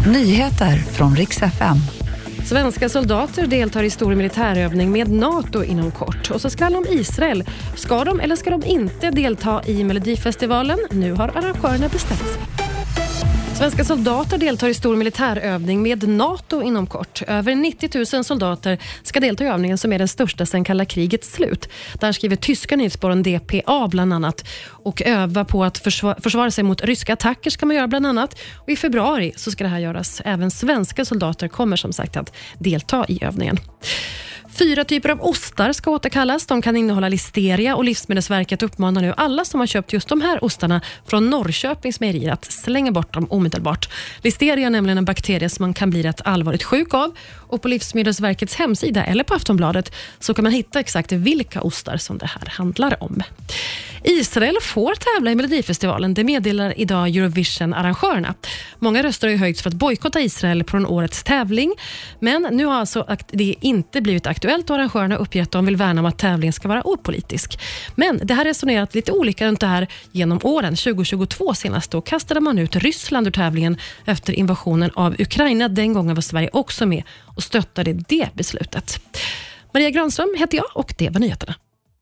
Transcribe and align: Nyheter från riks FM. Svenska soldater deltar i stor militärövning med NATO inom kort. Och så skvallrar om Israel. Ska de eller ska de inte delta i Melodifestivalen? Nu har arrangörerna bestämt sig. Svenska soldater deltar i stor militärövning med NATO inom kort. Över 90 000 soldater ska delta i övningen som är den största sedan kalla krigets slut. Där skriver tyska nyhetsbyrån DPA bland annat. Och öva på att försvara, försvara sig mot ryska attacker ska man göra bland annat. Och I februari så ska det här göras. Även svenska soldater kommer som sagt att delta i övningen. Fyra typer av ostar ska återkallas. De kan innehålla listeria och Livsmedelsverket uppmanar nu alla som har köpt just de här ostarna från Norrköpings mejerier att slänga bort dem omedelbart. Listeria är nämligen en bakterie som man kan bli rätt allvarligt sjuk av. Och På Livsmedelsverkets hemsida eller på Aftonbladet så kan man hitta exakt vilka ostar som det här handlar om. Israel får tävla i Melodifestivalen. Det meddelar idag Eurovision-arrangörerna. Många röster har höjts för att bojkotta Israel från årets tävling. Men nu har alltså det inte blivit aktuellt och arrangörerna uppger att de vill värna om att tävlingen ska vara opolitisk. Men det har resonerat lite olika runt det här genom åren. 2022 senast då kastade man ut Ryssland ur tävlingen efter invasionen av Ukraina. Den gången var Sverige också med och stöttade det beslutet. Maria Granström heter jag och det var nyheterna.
Nyheter 0.00 0.76
från 0.76 1.16
riks 1.16 1.42
FM. 1.42 1.76
Svenska 2.44 2.88
soldater 2.88 3.46
deltar 3.46 3.82
i 3.82 3.90
stor 3.90 4.14
militärövning 4.14 4.90
med 4.92 5.10
NATO 5.10 5.64
inom 5.64 5.90
kort. 5.90 6.30
Och 6.30 6.40
så 6.40 6.50
skvallrar 6.50 6.78
om 6.78 6.86
Israel. 6.88 7.44
Ska 7.76 8.04
de 8.04 8.20
eller 8.20 8.36
ska 8.36 8.50
de 8.50 8.64
inte 8.64 9.10
delta 9.10 9.62
i 9.66 9.84
Melodifestivalen? 9.84 10.78
Nu 10.90 11.12
har 11.12 11.28
arrangörerna 11.28 11.88
bestämt 11.88 12.20
sig. 12.20 12.63
Svenska 13.58 13.84
soldater 13.84 14.38
deltar 14.38 14.68
i 14.68 14.74
stor 14.74 14.96
militärövning 14.96 15.82
med 15.82 16.08
NATO 16.08 16.62
inom 16.62 16.86
kort. 16.86 17.22
Över 17.26 17.54
90 17.54 18.14
000 18.14 18.24
soldater 18.24 18.78
ska 19.02 19.20
delta 19.20 19.44
i 19.44 19.46
övningen 19.46 19.78
som 19.78 19.92
är 19.92 19.98
den 19.98 20.08
största 20.08 20.46
sedan 20.46 20.64
kalla 20.64 20.84
krigets 20.84 21.32
slut. 21.32 21.68
Där 22.00 22.12
skriver 22.12 22.36
tyska 22.36 22.76
nyhetsbyrån 22.76 23.22
DPA 23.22 23.88
bland 23.88 24.12
annat. 24.12 24.44
Och 24.66 25.02
öva 25.02 25.44
på 25.44 25.64
att 25.64 25.78
försvara, 25.78 26.20
försvara 26.20 26.50
sig 26.50 26.64
mot 26.64 26.84
ryska 26.84 27.12
attacker 27.12 27.50
ska 27.50 27.66
man 27.66 27.76
göra 27.76 27.88
bland 27.88 28.06
annat. 28.06 28.40
Och 28.54 28.68
I 28.68 28.76
februari 28.76 29.32
så 29.36 29.50
ska 29.50 29.64
det 29.64 29.70
här 29.70 29.78
göras. 29.78 30.22
Även 30.24 30.50
svenska 30.50 31.04
soldater 31.04 31.48
kommer 31.48 31.76
som 31.76 31.92
sagt 31.92 32.16
att 32.16 32.36
delta 32.58 33.04
i 33.08 33.24
övningen. 33.24 33.58
Fyra 34.58 34.84
typer 34.84 35.08
av 35.08 35.22
ostar 35.22 35.72
ska 35.72 35.90
återkallas. 35.90 36.46
De 36.46 36.62
kan 36.62 36.76
innehålla 36.76 37.08
listeria 37.08 37.76
och 37.76 37.84
Livsmedelsverket 37.84 38.62
uppmanar 38.62 39.02
nu 39.02 39.14
alla 39.16 39.44
som 39.44 39.60
har 39.60 39.66
köpt 39.66 39.92
just 39.92 40.08
de 40.08 40.20
här 40.20 40.44
ostarna 40.44 40.80
från 41.06 41.30
Norrköpings 41.30 42.00
mejerier 42.00 42.32
att 42.32 42.44
slänga 42.44 42.92
bort 42.92 43.14
dem 43.14 43.26
omedelbart. 43.30 43.88
Listeria 44.22 44.66
är 44.66 44.70
nämligen 44.70 44.98
en 44.98 45.04
bakterie 45.04 45.48
som 45.48 45.62
man 45.62 45.74
kan 45.74 45.90
bli 45.90 46.02
rätt 46.02 46.20
allvarligt 46.24 46.62
sjuk 46.62 46.94
av. 46.94 47.16
Och 47.32 47.62
På 47.62 47.68
Livsmedelsverkets 47.68 48.54
hemsida 48.54 49.04
eller 49.04 49.24
på 49.24 49.34
Aftonbladet 49.34 49.92
så 50.20 50.34
kan 50.34 50.42
man 50.42 50.52
hitta 50.52 50.80
exakt 50.80 51.12
vilka 51.12 51.60
ostar 51.60 51.96
som 51.96 52.18
det 52.18 52.26
här 52.26 52.46
handlar 52.46 53.02
om. 53.02 53.22
Israel 54.04 54.56
får 54.62 54.94
tävla 54.94 55.30
i 55.30 55.34
Melodifestivalen. 55.34 56.14
Det 56.14 56.24
meddelar 56.24 56.78
idag 56.80 57.16
Eurovision-arrangörerna. 57.16 58.34
Många 58.78 59.02
röster 59.02 59.28
har 59.28 59.36
höjts 59.36 59.62
för 59.62 59.70
att 59.70 59.74
bojkotta 59.74 60.20
Israel 60.20 60.64
från 60.64 60.86
årets 60.86 61.22
tävling. 61.22 61.74
Men 62.20 62.48
nu 62.50 62.64
har 62.64 62.74
alltså 62.74 63.16
det 63.30 63.54
inte 63.60 64.00
blivit 64.00 64.26
aktuellt 64.26 64.70
och 64.70 64.76
arrangörerna 64.76 65.16
uppger 65.16 65.42
att 65.42 65.50
de 65.50 65.66
vill 65.66 65.76
värna 65.76 66.00
om 66.00 66.06
att 66.06 66.18
tävlingen 66.18 66.52
ska 66.52 66.68
vara 66.68 66.86
opolitisk. 66.86 67.58
Men 67.94 68.20
det 68.22 68.34
har 68.34 68.44
resonerat 68.44 68.94
lite 68.94 69.12
olika 69.12 69.46
runt 69.46 69.60
det 69.60 69.66
här 69.66 69.88
genom 70.12 70.40
åren. 70.42 70.76
2022 70.76 71.54
senast 71.54 71.90
då 71.90 72.00
kastade 72.00 72.40
man 72.40 72.58
ut 72.58 72.76
Ryssland 72.76 73.26
ur 73.26 73.30
tävlingen 73.30 73.78
efter 74.04 74.32
invasionen 74.32 74.90
av 74.94 75.16
Ukraina. 75.18 75.68
Den 75.68 75.92
gången 75.92 76.14
var 76.14 76.22
Sverige 76.22 76.50
också 76.52 76.86
med 76.86 77.02
och 77.24 77.42
stöttade 77.42 77.92
det 77.92 78.28
beslutet. 78.34 79.00
Maria 79.74 79.90
Granström 79.90 80.34
heter 80.38 80.58
jag 80.58 80.66
och 80.74 80.94
det 80.98 81.10
var 81.10 81.20
nyheterna. 81.20 81.54